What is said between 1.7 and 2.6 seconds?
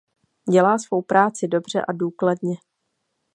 a důkladně.